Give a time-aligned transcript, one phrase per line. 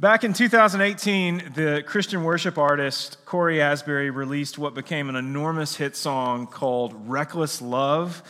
[0.00, 5.94] Back in 2018, the Christian worship artist Cory Asbury released what became an enormous hit
[5.94, 8.22] song called Reckless Love.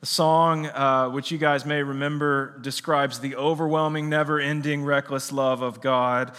[0.00, 5.62] The song, uh, which you guys may remember, describes the overwhelming, never ending, reckless love
[5.62, 6.34] of God.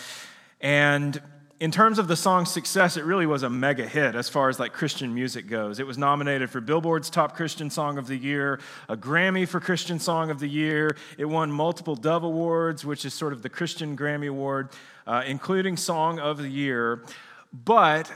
[0.61, 1.19] And
[1.59, 4.59] in terms of the song's success, it really was a mega hit as far as
[4.59, 5.79] like Christian music goes.
[5.79, 9.99] It was nominated for Billboard's Top Christian Song of the Year, a Grammy for Christian
[9.99, 10.95] Song of the Year.
[11.17, 14.69] It won multiple Dove Awards, which is sort of the Christian Grammy Award,
[15.07, 17.03] uh, including Song of the Year.
[17.51, 18.11] But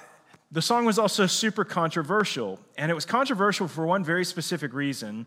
[0.51, 5.25] the song was also super controversial, and it was controversial for one very specific reason.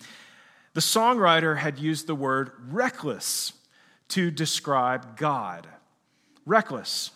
[0.74, 3.54] The songwriter had used the word reckless
[4.10, 5.66] to describe God.
[6.46, 7.10] Reckless.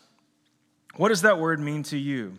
[0.98, 2.34] What does that word mean to you?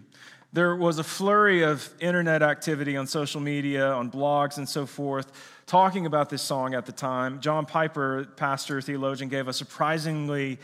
[0.51, 5.31] There was a flurry of internet activity on social media, on blogs, and so forth,
[5.65, 7.39] talking about this song at the time.
[7.39, 10.59] John Piper, pastor, theologian, gave a surprisingly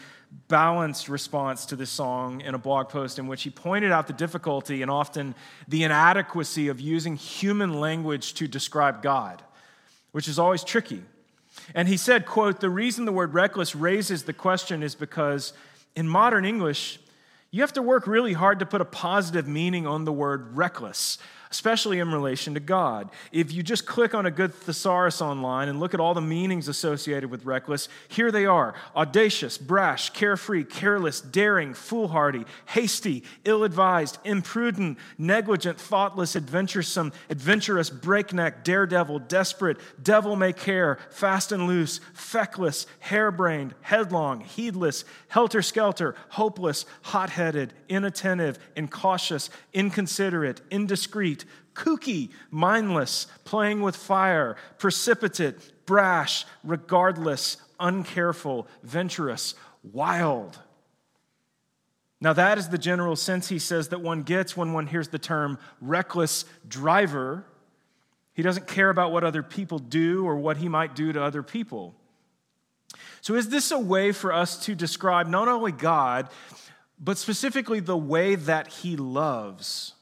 [0.50, 4.14] balanced response to this song in a blog post in which he pointed out the
[4.14, 5.34] difficulty and often
[5.66, 9.42] the inadequacy of using human language to describe God,
[10.12, 11.02] which is always tricky.
[11.74, 15.54] And he said, quote, "The reason the word reckless raises the question is because
[15.96, 17.00] in modern English,
[17.56, 21.18] you have to work really hard to put a positive meaning on the word reckless
[21.56, 23.10] especially in relation to God.
[23.32, 26.68] If you just click on a good thesaurus online and look at all the meanings
[26.68, 34.18] associated with reckless, here they are audacious, brash, carefree, careless, daring, foolhardy, hasty, ill advised,
[34.26, 42.86] imprudent, negligent, thoughtless, adventuresome, adventurous, breakneck, daredevil, desperate, devil may care, fast and loose, feckless,
[43.00, 53.82] harebrained, headlong, heedless, helter skelter, hopeless, hot headed, inattentive, incautious, inconsiderate, indiscreet, kooky, mindless, playing
[53.82, 59.56] with fire, precipitate, brash, regardless, uncareful, venturous,
[59.92, 60.58] wild.
[62.22, 65.20] Now, that is the general sense he says that one gets when one hears the
[65.20, 67.44] term reckless driver.
[68.34, 71.44] He doesn't care about what other people do or what he might do to other
[71.44, 71.94] people.
[73.22, 76.30] So, is this a way for us to describe not only God,
[77.00, 79.94] but specifically the way that he loves?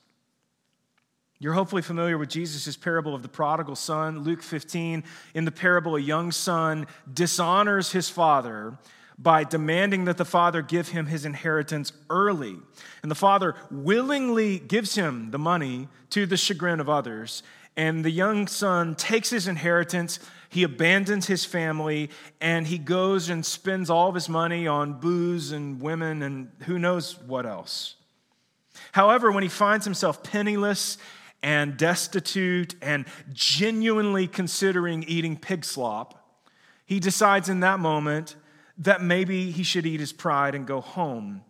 [1.40, 4.20] You're hopefully familiar with Jesus' parable of the prodigal son.
[4.20, 8.78] Luke 15, in the parable, a young son dishonors his father
[9.18, 12.56] by demanding that the father give him his inheritance early.
[13.02, 17.44] And the father willingly gives him the money to the chagrin of others.
[17.76, 20.20] And the young son takes his inheritance,
[20.54, 22.10] he abandons his family,
[22.40, 26.78] and he goes and spends all of his money on booze and women and who
[26.78, 27.96] knows what else.
[28.92, 30.98] However, when he finds himself penniless
[31.42, 36.44] and destitute and genuinely considering eating pig slop,
[36.86, 38.36] he decides in that moment
[38.78, 41.42] that maybe he should eat his pride and go home.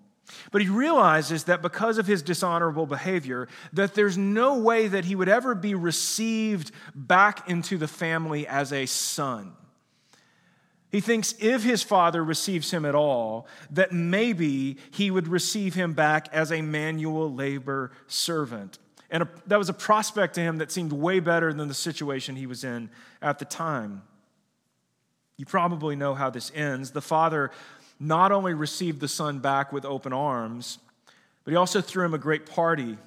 [0.52, 5.16] But he realizes that because of his dishonorable behavior that there's no way that he
[5.16, 9.54] would ever be received back into the family as a son.
[10.92, 15.94] He thinks if his father receives him at all, that maybe he would receive him
[15.94, 18.78] back as a manual labor servant.
[19.10, 22.36] And a, that was a prospect to him that seemed way better than the situation
[22.36, 22.92] he was in
[23.24, 24.04] at the time.
[25.38, 26.92] You probably know how this ends.
[26.92, 27.50] The father
[28.04, 30.78] not only received the son back with open arms,
[31.44, 32.98] but he also threw him a great party.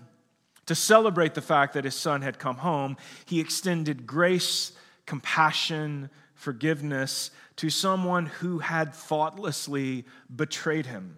[0.67, 4.73] To celebrate the fact that his son had come home, he extended grace,
[5.05, 10.05] compassion, forgiveness to someone who had thoughtlessly
[10.35, 11.17] betrayed him,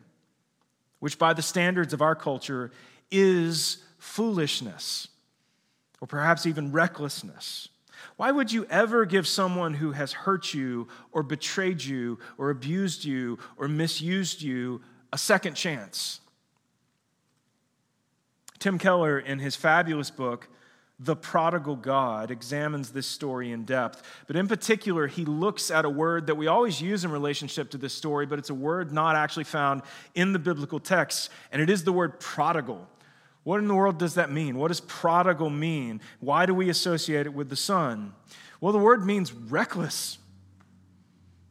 [0.99, 2.71] which, by the standards of our culture,
[3.11, 5.09] is foolishness
[6.01, 7.69] or perhaps even recklessness.
[8.17, 13.05] Why would you ever give someone who has hurt you or betrayed you or abused
[13.05, 14.81] you or misused you
[15.13, 16.21] a second chance?
[18.59, 20.49] Tim Keller, in his fabulous book,
[20.99, 24.03] The Prodigal God, examines this story in depth.
[24.27, 27.79] But in particular, he looks at a word that we always use in relationship to
[27.79, 29.83] this story, but it's a word not actually found
[30.15, 32.89] in the biblical text, and it is the word prodigal.
[33.49, 34.59] What in the world does that mean?
[34.59, 36.03] What does prodigal mean?
[36.21, 38.13] Why do we associate it with the son?
[38.61, 40.19] Well, the word means reckless.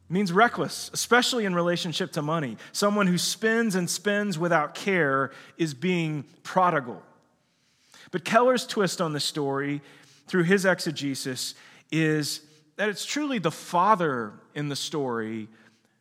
[0.08, 2.56] It means reckless, especially in relationship to money.
[2.70, 7.02] Someone who spends and spends without care is being prodigal.
[8.12, 9.80] But Keller's twist on the story
[10.28, 11.56] through his exegesis
[11.90, 12.42] is
[12.76, 15.48] that it's truly the father in the story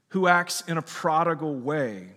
[0.10, 2.10] who acts in a prodigal way.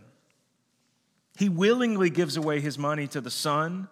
[1.40, 3.88] He willingly gives away his money to the son,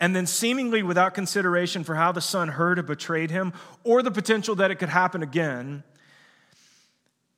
[0.00, 3.52] and then, seemingly without consideration for how the son heard or betrayed him,
[3.84, 5.84] or the potential that it could happen again,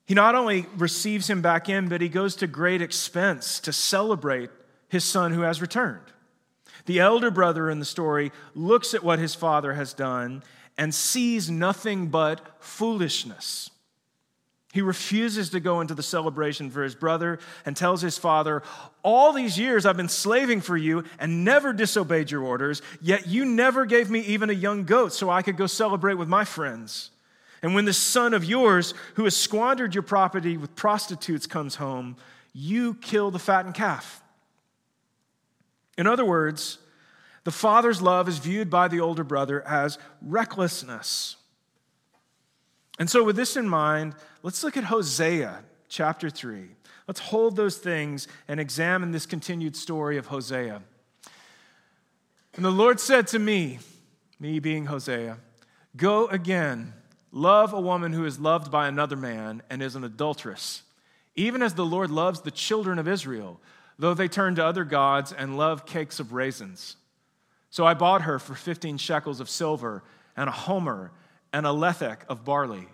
[0.07, 4.49] He not only receives him back in, but he goes to great expense to celebrate
[4.89, 6.11] his son who has returned.
[6.87, 10.43] The elder brother in the story looks at what his father has done
[10.75, 13.69] and sees nothing but foolishness.
[14.75, 18.61] He refuses to go into the celebration for his brother and tells his father,
[19.03, 23.45] All these years I've been slaving for you and never disobeyed your orders, yet you
[23.45, 27.11] never gave me even a young goat so I could go celebrate with my friends.
[27.61, 32.17] And when this son of yours, who has squandered your property with prostitutes, comes home,
[32.51, 34.21] you kill the fattened calf.
[35.97, 36.79] In other words,
[37.45, 41.37] the father's love is viewed by the older brother as recklessness.
[42.97, 46.69] And so, with this in mind, let's look at Hosea chapter 3.
[47.07, 50.81] Let's hold those things and examine this continued story of Hosea.
[52.55, 53.79] And the Lord said to me,
[54.39, 55.37] me being Hosea,
[55.95, 56.93] Go again
[57.35, 60.83] Love a woman who is loved by another man and is an adulteress,
[61.35, 63.59] even as the Lord loves the children of Israel,
[63.99, 66.95] though they turn to other gods and love cakes of raisins.
[67.69, 70.01] So I bought her for 15 shekels of silver
[70.37, 71.11] and a homer
[71.53, 72.87] and a lethech of barley.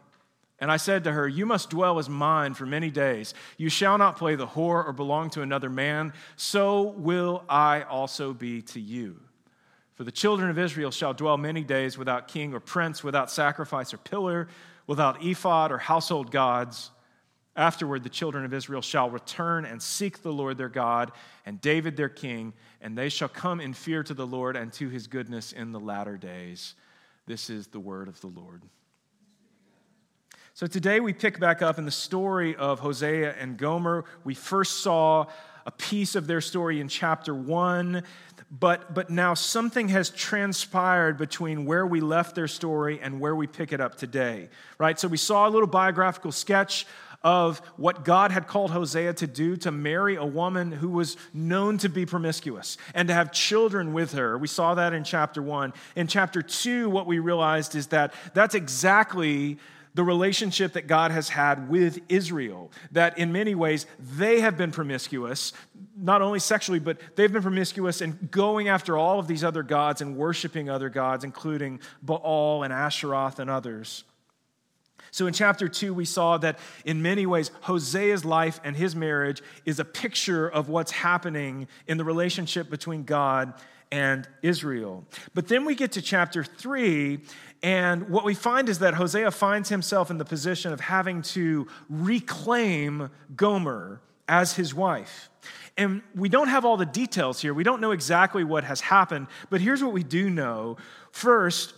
[0.60, 3.34] And I said to her, You must dwell as mine for many days.
[3.58, 6.14] You shall not play the whore or belong to another man.
[6.36, 9.20] So will I also be to you.
[9.96, 13.94] For the children of Israel shall dwell many days without king or prince, without sacrifice
[13.94, 14.48] or pillar,
[14.88, 16.92] without ephod or household gods.
[17.56, 21.12] Afterward, the children of Israel shall return and seek the Lord their God
[21.46, 24.90] and David their king, and they shall come in fear to the Lord and to
[24.90, 26.76] his goodness in the latter days.
[27.32, 28.62] This is the word of the Lord.
[30.54, 34.04] So today we pick back up in the story of Hosea and Gomer.
[34.26, 35.28] We first saw
[35.66, 38.04] a piece of their story in chapter 1
[38.52, 43.48] but, but now something has transpired between where we left their story and where we
[43.48, 45.00] pick it up today, right?
[45.00, 46.86] So we saw a little biographical sketch
[47.24, 51.78] of what God had called Hosea to do to marry a woman who was known
[51.80, 54.38] to be promiscuous and to have children with her.
[54.38, 55.74] We saw that in chapter one.
[55.96, 59.60] In chapter two, what we realized is that that's exactly
[59.94, 62.72] the relationship that God has had with Israel.
[62.94, 65.52] That in many ways they have been promiscuous,
[65.98, 70.02] not only sexually, but they've been promiscuous and going after all of these other gods
[70.02, 74.06] and worshiping other gods, including Baal and Asheroth and others.
[75.12, 79.42] So in chapter two, we saw that in many ways, Hosea's life and his marriage
[79.66, 83.54] is a picture of what's happening in the relationship between God
[83.92, 85.04] and Israel.
[85.34, 87.20] But then we get to chapter three,
[87.62, 91.68] and what we find is that Hosea finds himself in the position of having to
[91.90, 95.30] reclaim Gomer as his wife.
[95.78, 97.54] And we don't have all the details here.
[97.54, 100.78] We don't know exactly what has happened, but here's what we do know.
[101.12, 101.74] First,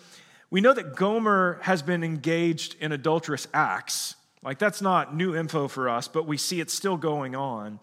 [0.53, 4.15] we know that Gomer has been engaged in adulterous acts.
[4.43, 7.79] Like, that's not new info for us, but we see it's still going on.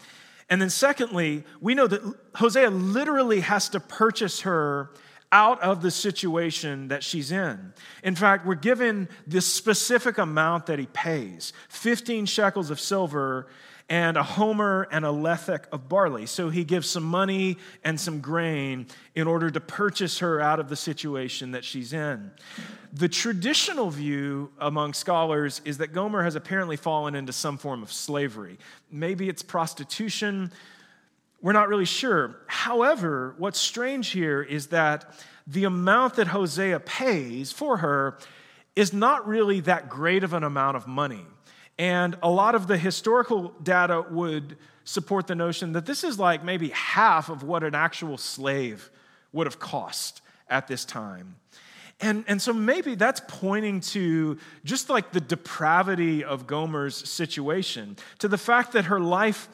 [0.49, 2.01] And then, secondly, we know that
[2.37, 4.93] Hosea literally has to purchase her
[5.33, 7.73] out of the situation that she's in.
[8.05, 13.49] In fact, we're given this specific amount that he pays 15 shekels of silver
[13.91, 16.25] and a homer and a lethech of barley.
[16.25, 20.69] So he gives some money and some grain in order to purchase her out of
[20.69, 22.31] the situation that she's in.
[22.93, 27.93] The traditional view among scholars is that Gomer has apparently fallen into some form of
[27.93, 28.59] slavery.
[28.93, 30.53] Maybe it's prostitution.
[31.43, 32.37] We're not really sure.
[32.47, 35.13] However, what's strange here is that
[35.49, 38.19] the amount that Hosea pays for her
[38.77, 41.27] is not really that great of an amount of money.
[41.81, 46.45] And a lot of the historical data would support the notion that this is like
[46.45, 48.91] maybe half of what an actual slave
[49.33, 50.21] would have cost
[50.51, 51.37] at this time.
[51.99, 58.29] And, and so maybe that's pointing to just like the depravity of Gomer's situation, to
[58.29, 59.49] the fact that her life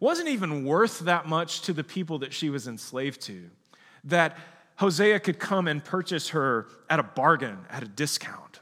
[0.00, 3.50] wasn't even worth that much to the people that she was enslaved to.
[4.04, 4.38] That
[4.76, 8.60] Hosea could come and purchase her at a bargain, at a discount.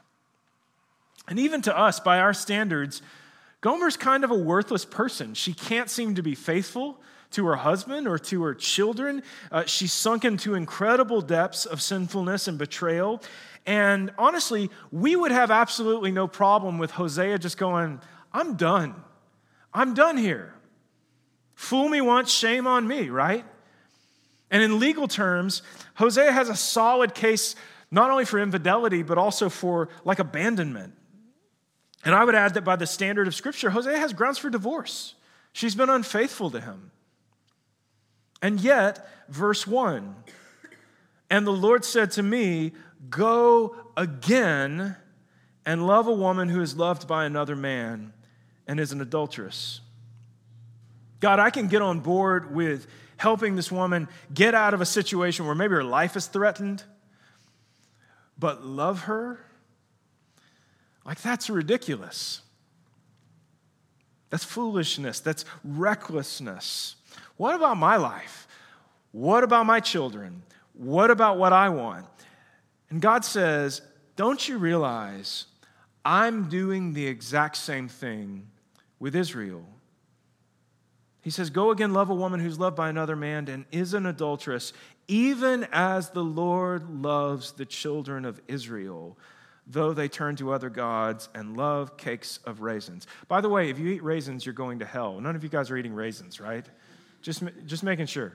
[1.27, 3.01] And even to us, by our standards,
[3.61, 5.33] Gomer's kind of a worthless person.
[5.33, 7.01] She can't seem to be faithful
[7.31, 9.23] to her husband or to her children.
[9.51, 13.21] Uh, she's sunk into incredible depths of sinfulness and betrayal.
[13.65, 17.99] And honestly, we would have absolutely no problem with Hosea just going,
[18.31, 18.95] I'm done.
[19.73, 20.53] I'm done here.
[21.55, 23.45] Fool me once, shame on me, right?
[24.51, 25.63] And in legal terms,
[25.95, 27.55] Hosea has a solid case
[27.91, 30.93] not only for infidelity, but also for like abandonment.
[32.05, 35.15] And I would add that by the standard of Scripture, Hosea has grounds for divorce.
[35.51, 36.91] She's been unfaithful to him.
[38.41, 40.15] And yet, verse 1
[41.31, 42.73] And the Lord said to me,
[43.09, 44.95] Go again
[45.65, 48.13] and love a woman who is loved by another man
[48.67, 49.81] and is an adulteress.
[51.19, 55.45] God, I can get on board with helping this woman get out of a situation
[55.45, 56.83] where maybe her life is threatened,
[58.37, 59.44] but love her?
[61.05, 62.41] Like, that's ridiculous.
[64.29, 65.19] That's foolishness.
[65.19, 66.95] That's recklessness.
[67.37, 68.47] What about my life?
[69.11, 70.43] What about my children?
[70.73, 72.05] What about what I want?
[72.89, 73.81] And God says,
[74.15, 75.45] Don't you realize
[76.03, 78.47] I'm doing the exact same thing
[78.99, 79.65] with Israel?
[81.21, 84.05] He says, Go again, love a woman who's loved by another man and is an
[84.05, 84.73] adulteress,
[85.07, 89.17] even as the Lord loves the children of Israel
[89.67, 93.07] though they turn to other gods and love cakes of raisins.
[93.27, 95.19] By the way, if you eat raisins, you're going to hell.
[95.19, 96.65] None of you guys are eating raisins, right?
[97.21, 98.33] Just, just making sure,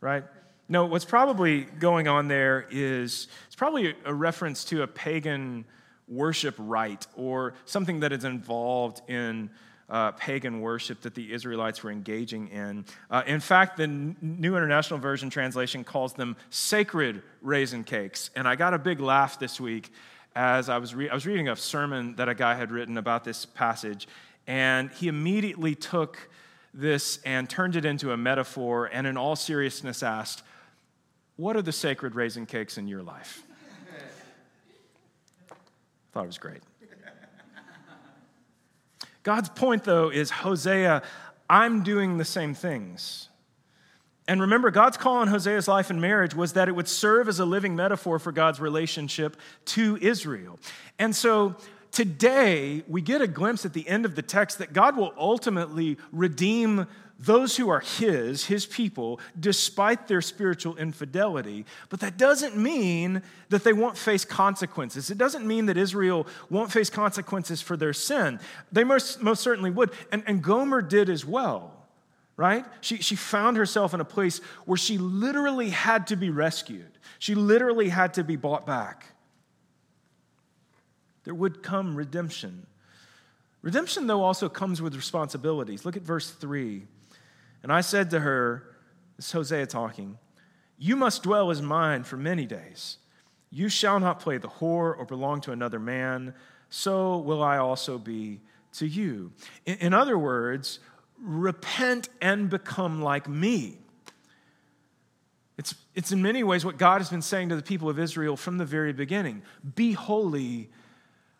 [0.00, 0.24] right?
[0.68, 5.64] No, what's probably going on there is it's probably a reference to a pagan
[6.06, 9.50] worship rite or something that is involved in
[9.88, 12.84] uh, pagan worship that the Israelites were engaging in.
[13.10, 18.30] Uh, in fact, the New International Version translation calls them sacred raisin cakes.
[18.36, 19.90] And I got a big laugh this week
[20.38, 23.24] as I was, re- I was reading a sermon that a guy had written about
[23.24, 24.06] this passage,
[24.46, 26.30] and he immediately took
[26.72, 30.44] this and turned it into a metaphor and, in all seriousness, asked,
[31.34, 33.42] What are the sacred raisin cakes in your life?
[35.50, 35.54] I
[36.12, 36.62] Thought it was great.
[39.24, 41.02] God's point, though, is Hosea,
[41.50, 43.28] I'm doing the same things.
[44.28, 47.40] And remember, God's call on Hosea's life and marriage was that it would serve as
[47.40, 50.60] a living metaphor for God's relationship to Israel.
[50.98, 51.56] And so
[51.92, 55.96] today, we get a glimpse at the end of the text that God will ultimately
[56.12, 56.86] redeem
[57.18, 61.64] those who are His, His people, despite their spiritual infidelity.
[61.88, 65.10] But that doesn't mean that they won't face consequences.
[65.10, 68.40] It doesn't mean that Israel won't face consequences for their sin.
[68.70, 69.90] They most, most certainly would.
[70.12, 71.77] And, and Gomer did as well
[72.38, 72.64] right?
[72.80, 77.34] She, she found herself in a place where she literally had to be rescued, she
[77.34, 79.12] literally had to be bought back.
[81.24, 82.66] There would come redemption.
[83.60, 85.84] Redemption, though, also comes with responsibilities.
[85.84, 86.84] Look at verse 3.
[87.64, 88.62] And I said to her,
[89.16, 90.16] this is Hosea talking,
[90.78, 92.98] You must dwell as mine for many days.
[93.50, 96.34] You shall not play the whore or belong to another man.
[96.70, 98.40] So will I also be
[98.74, 99.32] to you.
[99.66, 100.78] In, in other words,
[101.20, 103.78] repent and become like me.
[105.56, 108.36] It's, it's in many ways what God has been saying to the people of Israel
[108.36, 109.42] from the very beginning
[109.74, 110.70] Be holy,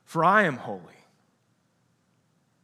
[0.05, 0.83] for I am holy.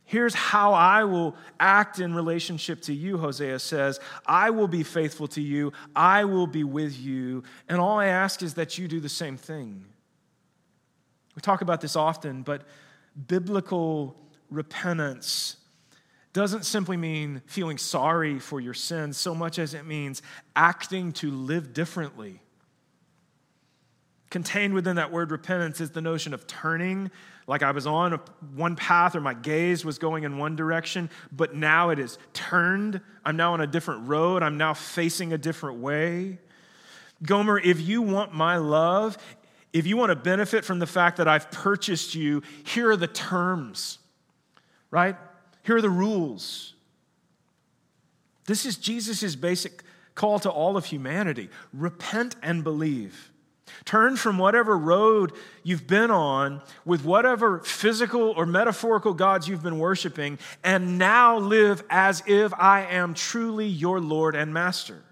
[0.07, 4.01] Here's how I will act in relationship to you, Hosea says.
[4.27, 8.43] I will be faithful to you, I will be with you, and all I ask
[8.43, 9.87] is that you do the same thing.
[11.35, 12.63] We talk about this often, but
[13.27, 14.17] biblical
[14.51, 15.57] repentance
[16.35, 20.21] doesn't simply mean feeling sorry for your sins so much as it means
[20.55, 22.41] acting to live differently.
[24.31, 27.09] Contained within that word repentance is the notion of turning,
[27.47, 28.19] like I was on
[28.57, 33.01] one path or my gaze was going in one direction, but now it is turned.
[33.25, 34.43] I'm now on a different road.
[34.43, 36.41] I'm now facing a different way.
[37.23, 39.17] Gomer, if you want my love,
[39.73, 43.07] if you want to benefit from the fact that I've purchased you, here are the
[43.07, 43.99] terms,
[44.91, 45.17] right?
[45.65, 46.75] Here are the rules.
[48.47, 49.83] This is Jesus' basic
[50.15, 53.33] call to all of humanity repent and believe.
[53.87, 59.79] Turn from whatever road you've been on with whatever physical or metaphorical gods you've been
[59.79, 65.03] worshiping, and now live as if I am truly your Lord and Master.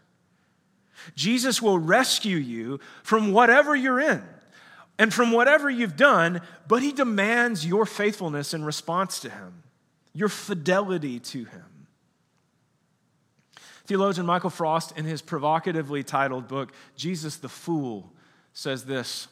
[1.17, 4.23] Jesus will rescue you from whatever you're in
[4.99, 9.63] and from whatever you've done, but he demands your faithfulness in response to him
[10.13, 11.87] your fidelity to him.
[13.87, 18.13] Theologian Michael Frost, in his provocatively titled book, Jesus the Fool,
[18.53, 19.29] says this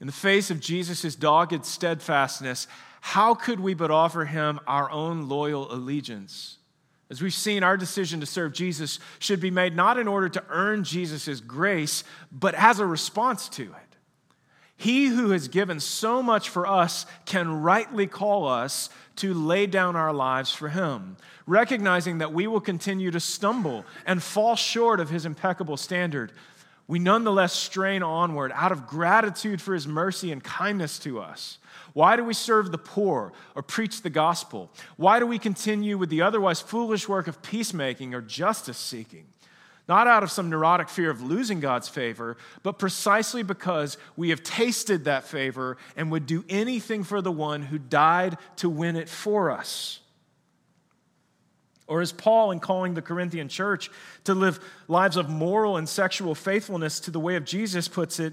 [0.00, 2.66] In the face of Jesus' dogged steadfastness,
[3.00, 6.58] how could we but offer him our own loyal allegiance?
[7.08, 10.44] As we've seen, our decision to serve Jesus should be made not in order to
[10.48, 13.89] earn Jesus' grace, but as a response to it.
[14.80, 19.94] He who has given so much for us can rightly call us to lay down
[19.94, 25.10] our lives for Him, recognizing that we will continue to stumble and fall short of
[25.10, 26.32] His impeccable standard.
[26.88, 31.58] We nonetheless strain onward out of gratitude for His mercy and kindness to us.
[31.92, 34.70] Why do we serve the poor or preach the gospel?
[34.96, 39.26] Why do we continue with the otherwise foolish work of peacemaking or justice seeking?
[39.88, 44.42] Not out of some neurotic fear of losing God's favor, but precisely because we have
[44.42, 49.08] tasted that favor and would do anything for the one who died to win it
[49.08, 50.00] for us.
[51.86, 53.90] Or as Paul, in calling the Corinthian church
[54.22, 58.32] to live lives of moral and sexual faithfulness to the way of Jesus, puts it,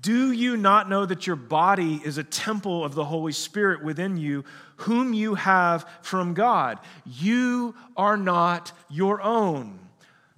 [0.00, 4.16] do you not know that your body is a temple of the Holy Spirit within
[4.16, 4.44] you,
[4.76, 6.78] whom you have from God?
[7.04, 9.78] You are not your own.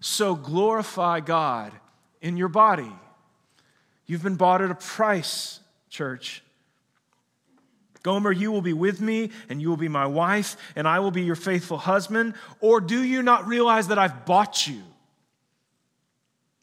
[0.00, 1.72] So glorify God
[2.20, 2.90] in your body.
[4.06, 6.42] You've been bought at a price, church.
[8.02, 11.10] Gomer, you will be with me, and you will be my wife, and I will
[11.10, 12.34] be your faithful husband.
[12.60, 14.82] Or do you not realize that I've bought you?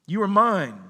[0.08, 0.82] You are mine.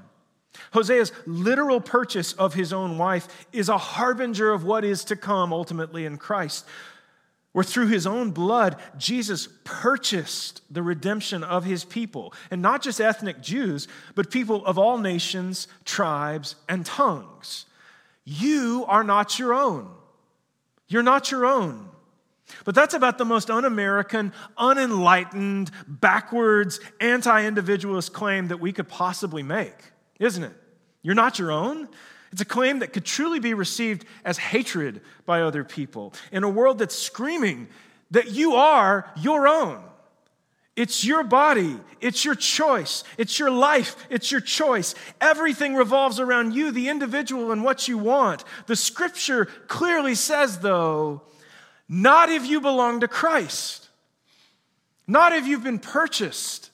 [0.74, 5.52] Hosea's literal purchase of his own wife is a harbinger of what is to come
[5.52, 6.66] ultimately in Christ,
[7.58, 13.02] where through his own blood, Jesus purchased the redemption of his people, and not just
[13.02, 17.66] ethnic Jews, but people of all nations, tribes, and tongues.
[18.26, 19.90] You are not your own.
[20.88, 21.90] You're not your own.
[22.64, 28.88] But that's about the most un American, unenlightened, backwards, anti individualist claim that we could
[28.88, 29.74] possibly make,
[30.20, 30.54] isn't it?
[31.02, 31.90] You're not your own.
[32.32, 36.50] It's a claim that could truly be received as hatred by other people in a
[36.50, 37.68] world that's screaming
[38.12, 39.82] that you are your own.
[40.76, 41.80] It's your body.
[42.02, 43.04] It's your choice.
[43.18, 43.96] It's your life.
[44.12, 44.94] It's your choice.
[45.20, 48.44] Everything revolves around you, the individual, and what you want.
[48.68, 51.24] The scripture clearly says, though,
[51.90, 53.90] not if you belong to Christ,
[55.08, 56.70] not if you've been purchased,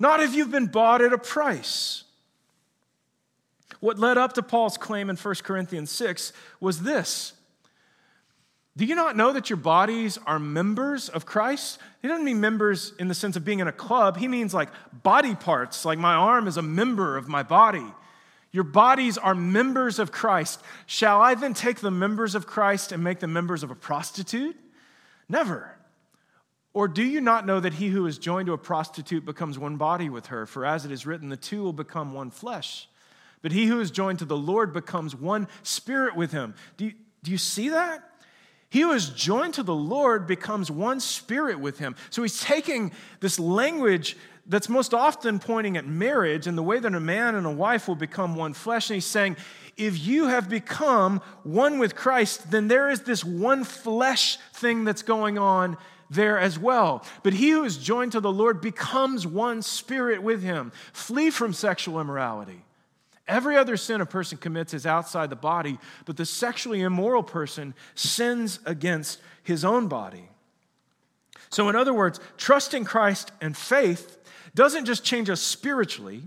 [0.00, 2.02] not if you've been bought at a price.
[3.80, 7.34] What led up to Paul's claim in 1 Corinthians 6 was this
[8.78, 11.80] do you not know that your bodies are members of Christ?
[12.00, 14.16] He doesn't mean members in the sense of being in a club.
[14.16, 14.68] He means like
[15.02, 17.84] body parts, like my arm is a member of my body.
[18.52, 20.62] Your bodies are members of Christ.
[20.86, 24.56] Shall I then take the members of Christ and make them members of a prostitute?
[25.28, 25.76] Never.
[26.72, 29.76] Or do you not know that he who is joined to a prostitute becomes one
[29.76, 30.46] body with her?
[30.46, 32.87] For as it is written, the two will become one flesh.
[33.42, 36.54] But he who is joined to the Lord becomes one spirit with him.
[36.76, 38.02] Do you, do you see that?
[38.70, 41.96] He who is joined to the Lord becomes one spirit with him.
[42.10, 46.94] So he's taking this language that's most often pointing at marriage and the way that
[46.94, 48.90] a man and a wife will become one flesh.
[48.90, 49.36] And he's saying,
[49.76, 55.02] if you have become one with Christ, then there is this one flesh thing that's
[55.02, 55.76] going on
[56.10, 57.04] there as well.
[57.22, 60.72] But he who is joined to the Lord becomes one spirit with him.
[60.92, 62.64] Flee from sexual immorality.
[63.28, 67.74] Every other sin a person commits is outside the body, but the sexually immoral person
[67.94, 70.30] sins against his own body.
[71.50, 74.18] So, in other words, trusting Christ and faith
[74.54, 76.22] doesn't just change us spiritually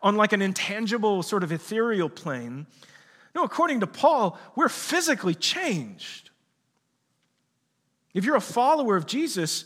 [0.00, 2.66] on like an intangible, sort of ethereal plane.
[3.34, 6.30] No, according to Paul, we're physically changed.
[8.12, 9.64] If you're a follower of Jesus,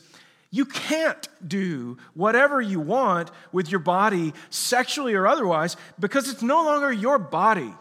[0.51, 6.65] you can't do whatever you want with your body, sexually or otherwise, because it's no
[6.65, 7.75] longer your body.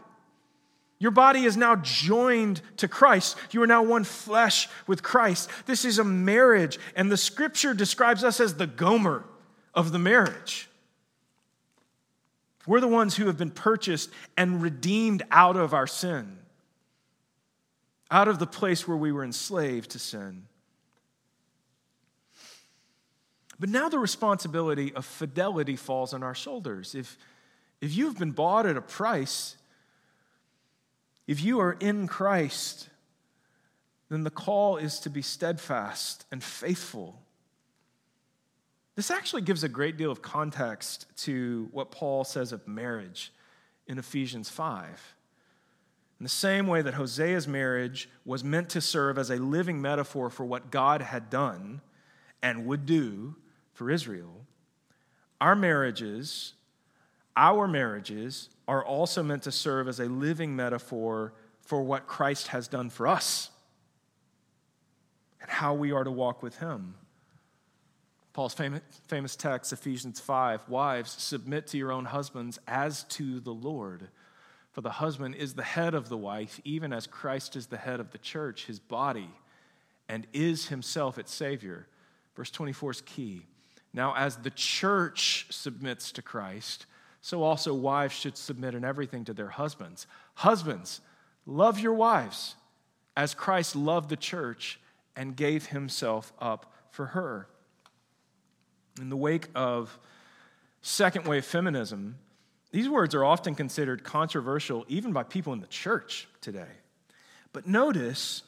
[0.99, 3.38] Your body is now joined to Christ.
[3.51, 5.49] You are now one flesh with Christ.
[5.65, 9.23] This is a marriage, and the scripture describes us as the Gomer
[9.73, 10.69] of the marriage.
[12.65, 16.39] We're the ones who have been purchased and redeemed out of our sin,
[18.12, 20.47] out of the place where we were enslaved to sin.
[23.60, 26.93] But now the responsibility of fidelity falls on our shoulders.
[26.93, 27.17] If,
[27.82, 29.56] if you've been bought at a price,
[31.26, 32.89] if you are in Christ,
[34.10, 37.20] then the call is to be steadfast and faithful.
[38.96, 43.32] This actually gives a great deal of context to what Paul says of marriage
[43.88, 45.15] in Ephesians 5.
[46.20, 50.30] In the same way that Hosea's marriage was meant to serve as a living metaphor
[50.30, 51.82] for what God had done
[52.41, 53.36] and would do
[53.78, 54.44] for Israel,
[55.40, 56.54] our marriages,
[57.36, 62.68] our marriages are also meant to serve as a living metaphor for what Christ has
[62.68, 63.52] done for us
[65.40, 66.96] and how we are to walk with him.
[68.34, 74.08] Paul's famous, text, Ephesians 5 Wives, submit to your own husbands as to the Lord.
[74.72, 78.00] For the husband is the head of the wife, even as Christ is the head
[78.00, 79.30] of the church, his body,
[80.10, 81.86] and is himself its Savior.
[82.36, 83.46] Verse 24 is key.
[83.93, 86.86] Now, as the church submits to Christ,
[87.21, 90.08] so also wives should submit in everything to their husbands.
[90.36, 91.02] Husbands,
[91.45, 92.56] love your wives
[93.15, 94.80] as Christ loved the church
[95.15, 97.47] and gave himself up for her.
[99.02, 99.97] In the wake of
[100.82, 102.17] second wave feminism,
[102.71, 106.67] these words are often considered controversial even by people in the church today.
[107.54, 108.43] But notice,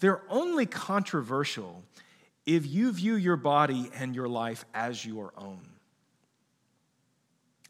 [0.00, 1.82] they're only controversial
[2.46, 5.60] if you view your body and your life as your own,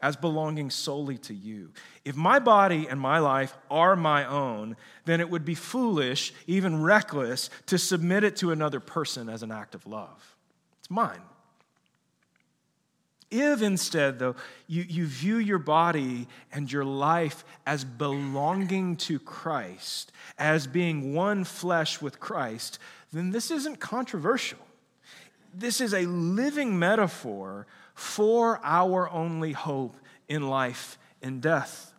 [0.01, 1.71] as belonging solely to you.
[2.03, 6.81] If my body and my life are my own, then it would be foolish, even
[6.83, 10.35] reckless, to submit it to another person as an act of love.
[10.79, 11.21] It's mine.
[13.31, 14.35] If instead, though,
[14.67, 21.43] you, you view your body and your life as belonging to Christ, as being one
[21.43, 22.77] flesh with Christ,
[23.13, 24.59] then this isn't controversial.
[25.53, 29.95] This is a living metaphor for our only hope
[30.27, 31.93] in life and death.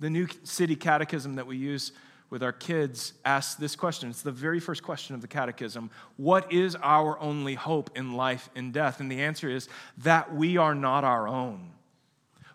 [0.00, 1.92] The New City Catechism that we use
[2.30, 4.10] with our kids asks this question.
[4.10, 8.48] It's the very first question of the Catechism What is our only hope in life
[8.56, 9.00] and death?
[9.00, 11.70] And the answer is that we are not our own,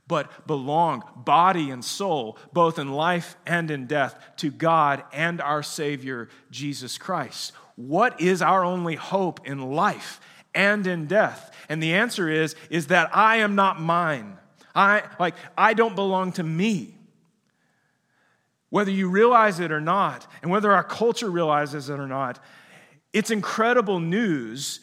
[0.08, 5.63] but belong, body and soul, both in life and in death, to God and our
[5.63, 7.54] Savior, Jesus Christ.
[7.80, 10.20] What is our only hope in life
[10.54, 11.56] and in death?
[11.70, 14.38] And the answer is, is that I am not mine.
[14.76, 16.98] I like I don't belong to me.
[18.70, 22.44] Whether you realize it or not, and whether our culture realizes it or not,
[23.13, 24.82] it's incredible news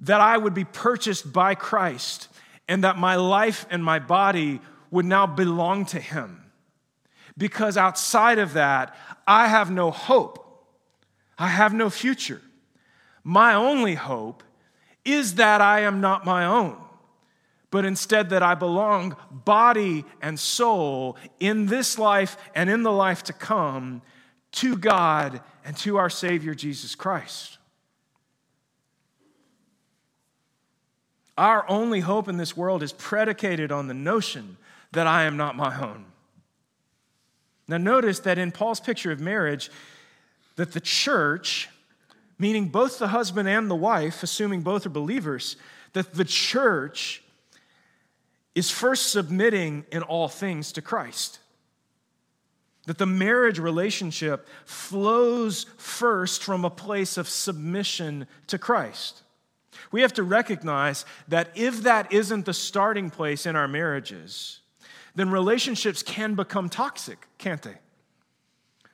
[0.00, 2.28] that I would be purchased by Christ
[2.68, 4.60] and that my life and my body
[4.90, 6.44] would now belong to Him.
[7.38, 8.94] Because outside of that,
[9.26, 10.44] I have no hope.
[11.38, 12.42] I have no future.
[13.22, 14.42] My only hope
[15.04, 16.76] is that I am not my own,
[17.70, 23.22] but instead that I belong, body and soul, in this life and in the life
[23.24, 24.02] to come,
[24.52, 27.58] to God and to our Savior Jesus Christ.
[31.36, 34.56] Our only hope in this world is predicated on the notion
[34.92, 36.06] that I am not my own.
[37.68, 39.70] Now notice that in Paul's picture of marriage
[40.58, 41.68] that the church
[42.38, 45.56] meaning both the husband and the wife, assuming both are believers,
[45.92, 47.22] that the church
[48.54, 51.38] is first submitting in all things to Christ.
[52.86, 59.22] That the marriage relationship flows first from a place of submission to Christ.
[59.92, 64.60] We have to recognize that if that isn't the starting place in our marriages,
[65.14, 67.78] then relationships can become toxic, can't they?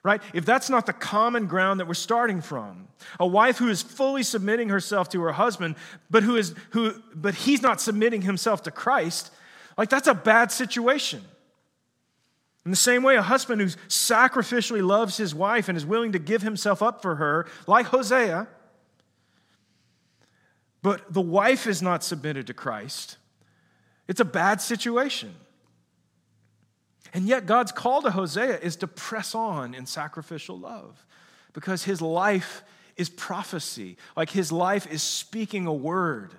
[0.04, 0.22] Right?
[0.34, 2.86] If that's not the common ground that we're starting from,
[3.18, 5.74] a wife who is fully submitting herself to her husband,
[6.10, 9.32] but who is who but he's not submitting himself to Christ,
[9.76, 11.22] like that's a bad situation.
[12.64, 16.18] In the same way, a husband who sacrificially loves his wife and is willing to
[16.18, 18.46] give himself up for her, like Hosea,
[20.82, 23.16] but the wife is not submitted to Christ,
[24.06, 25.34] it's a bad situation.
[27.14, 31.06] And yet, God's call to Hosea is to press on in sacrificial love
[31.52, 32.64] because his life
[32.96, 33.96] is prophecy.
[34.16, 36.34] Like his life is speaking a word,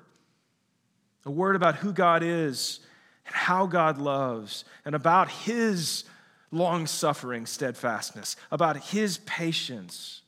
[1.25, 2.81] a word about who God is
[3.25, 6.03] and how God loves, and about his
[6.51, 10.21] long suffering steadfastness, about his patience.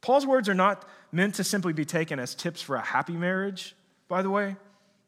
[0.00, 3.74] Paul's words are not meant to simply be taken as tips for a happy marriage,
[4.08, 4.56] by the way,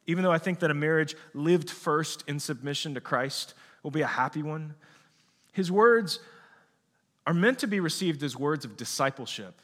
[0.06, 4.02] even though I think that a marriage lived first in submission to Christ will be
[4.02, 4.74] a happy one.
[5.52, 6.20] His words
[7.26, 9.54] are meant to be received as words of discipleship,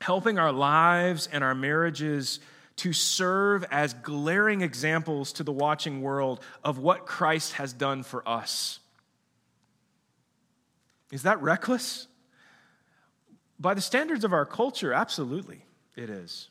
[0.00, 2.40] helping our lives and our marriages
[2.76, 8.26] to serve as glaring examples to the watching world of what Christ has done for
[8.28, 8.80] us.
[11.10, 12.06] Is that reckless?
[13.58, 15.64] By the standards of our culture, absolutely,
[15.96, 16.50] it is.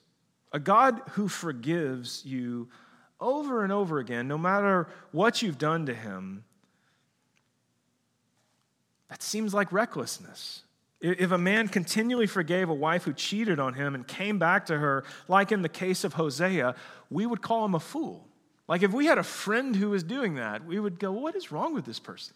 [0.52, 2.70] A God who forgives you
[3.20, 6.44] over and over again, no matter what you've done to him,
[9.10, 10.64] that seems like recklessness.
[11.02, 14.78] If a man continually forgave a wife who cheated on him and came back to
[14.78, 16.76] her, like in the case of Hosea,
[17.10, 18.28] we would call him a fool.
[18.68, 21.52] Like if we had a friend who was doing that, we would go, What is
[21.52, 22.36] wrong with this person?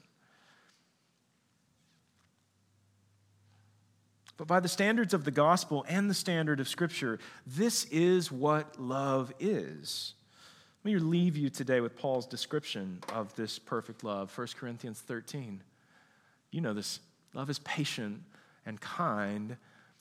[4.38, 8.80] But by the standards of the gospel and the standard of Scripture, this is what
[8.80, 10.14] love is.
[10.86, 15.62] Let me leave you today with Paul's description of this perfect love, 1 Corinthians 13.
[16.52, 17.00] You know this.
[17.34, 18.24] Love is patient
[18.66, 19.58] and kind.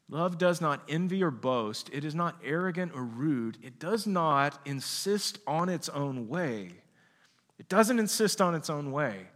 [0.08, 1.90] Love does not envy or boast.
[1.92, 3.58] It is not arrogant or rude.
[3.62, 6.72] It does not insist on its own way.
[7.58, 9.28] It doesn't insist on its own way.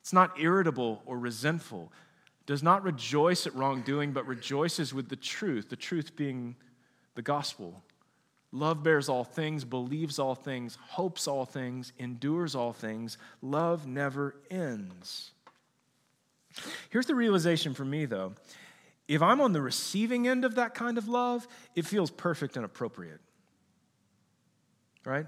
[0.00, 1.92] It's not irritable or resentful.
[2.40, 6.56] It does not rejoice at wrongdoing, but rejoices with the truth, the truth being
[7.14, 7.82] the gospel.
[8.52, 13.18] Love bears all things, believes all things, hopes all things, endures all things.
[13.42, 15.32] Love never ends.
[16.90, 18.34] Here's the realization for me, though
[19.08, 22.64] if I'm on the receiving end of that kind of love, it feels perfect and
[22.64, 23.20] appropriate.
[25.04, 25.26] Right?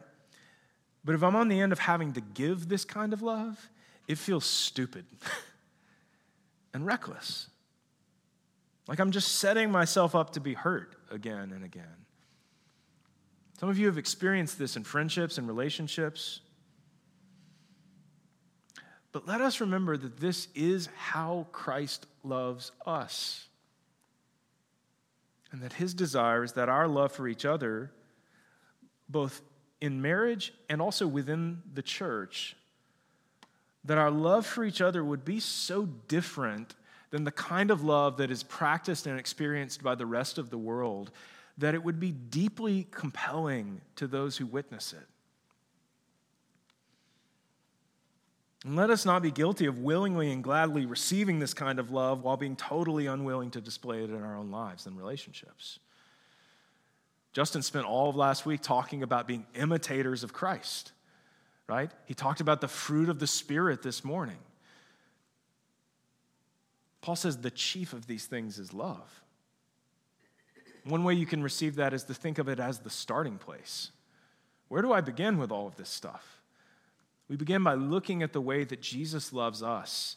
[1.05, 3.71] But if I'm on the end of having to give this kind of love,
[4.09, 5.07] it feels stupid
[6.75, 7.49] and reckless.
[8.89, 11.85] Like I'm just setting myself up to be hurt again and again.
[13.61, 16.41] Some of you have experienced this in friendships and relationships.
[19.13, 23.47] But let us remember that this is how Christ loves us.
[25.51, 27.91] And that his desire is that our love for each other,
[29.09, 29.41] both
[29.81, 32.55] in marriage and also within the church,
[33.85, 36.75] that our love for each other would be so different
[37.11, 40.59] than the kind of love that is practiced and experienced by the rest of the
[40.59, 41.11] world
[41.57, 45.07] that it would be deeply compelling to those who witness it.
[48.65, 52.25] And let us not be guilty of willingly and gladly receiving this kind of love
[52.25, 55.79] while being totally unwilling to display it in our own lives and relationships.
[57.33, 60.93] Justin spent all of last week talking about being imitators of Christ,
[61.69, 61.91] right?
[62.07, 64.39] He talked about the fruit of the Spirit this morning.
[67.01, 69.23] Paul says the chief of these things is love.
[70.85, 73.93] One way you can receive that is to think of it as the starting place.
[74.69, 76.38] Where do I begin with all of this stuff?
[77.29, 80.17] We begin by looking at the way that Jesus loves us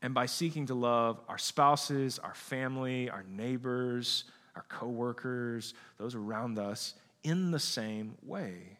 [0.00, 4.24] and by seeking to love our spouses, our family, our neighbors,
[4.56, 8.78] our coworkers, those around us in the same way.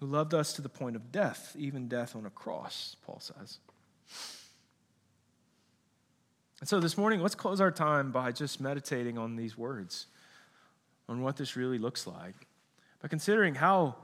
[0.00, 3.58] Who loved us to the point of death, even death on a cross, Paul says.
[6.60, 10.06] And so this morning, let's close our time by just meditating on these words,
[11.08, 12.34] on what this really looks like,
[13.00, 13.96] by considering how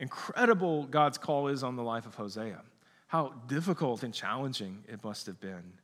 [0.00, 2.62] incredible God's call is on the life of Hosea,
[3.06, 5.74] how difficult and challenging it must have been,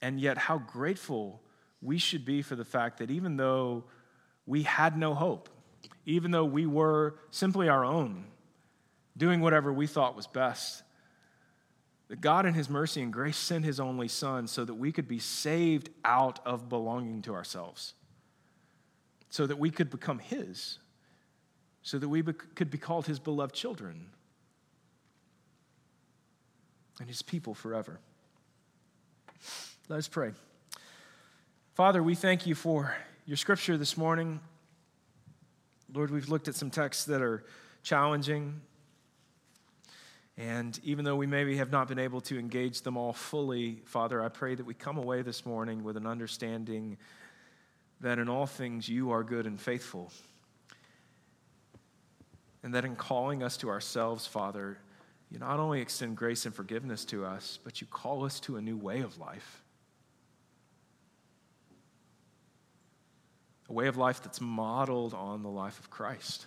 [0.00, 1.42] and yet how grateful
[1.82, 3.84] we should be for the fact that even though
[4.46, 5.48] we had no hope,
[6.06, 8.24] even though we were simply our own,
[9.16, 10.82] doing whatever we thought was best,
[12.08, 15.08] that God, in His mercy and grace, sent His only Son so that we could
[15.08, 17.94] be saved out of belonging to ourselves,
[19.30, 20.78] so that we could become His,
[21.82, 24.06] so that we could be called His beloved children
[26.98, 27.98] and His people forever.
[29.88, 30.32] Let us pray.
[31.74, 32.94] Father, we thank you for
[33.26, 34.40] your scripture this morning.
[35.92, 37.42] Lord, we've looked at some texts that are
[37.82, 38.60] challenging,
[40.36, 44.22] and even though we maybe have not been able to engage them all fully, Father,
[44.22, 46.98] I pray that we come away this morning with an understanding
[48.00, 50.12] that in all things you are good and faithful.
[52.62, 54.78] And that in calling us to ourselves, Father,
[55.30, 58.60] you not only extend grace and forgiveness to us, but you call us to a
[58.60, 59.62] new way of life.
[63.68, 66.46] A way of life that's modeled on the life of Christ.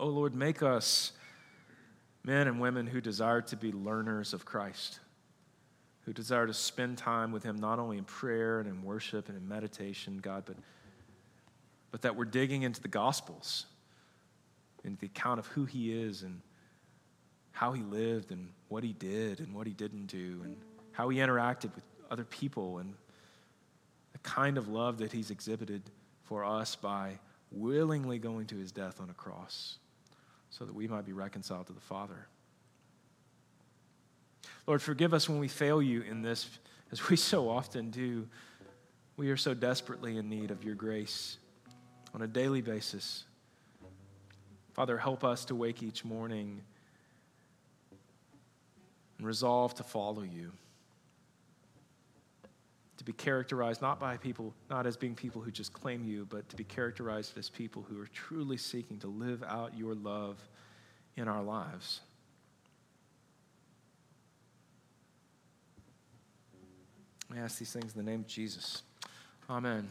[0.00, 1.12] Oh Lord, make us
[2.24, 4.98] men and women who desire to be learners of Christ,
[6.04, 9.38] who desire to spend time with Him not only in prayer and in worship and
[9.38, 10.56] in meditation, God, but,
[11.92, 13.66] but that we're digging into the Gospels,
[14.84, 16.40] into the account of who He is and
[17.52, 20.56] how He lived and what He did and what He didn't do and
[20.92, 22.94] how He interacted with other people and
[24.12, 25.82] the kind of love that He's exhibited
[26.24, 27.18] for us by
[27.50, 29.78] willingly going to His death on a cross
[30.50, 32.26] so that we might be reconciled to the Father.
[34.66, 36.48] Lord, forgive us when we fail you in this,
[36.92, 38.28] as we so often do.
[39.16, 41.38] We are so desperately in need of your grace
[42.14, 43.24] on a daily basis.
[44.72, 46.62] Father, help us to wake each morning
[49.18, 50.52] and resolve to follow you
[53.02, 56.48] to be characterized not by people, not as being people who just claim you, but
[56.48, 60.38] to be characterized as people who are truly seeking to live out your love
[61.16, 62.00] in our lives.
[67.34, 68.82] I ask these things in the name of Jesus.
[69.50, 69.88] Amen.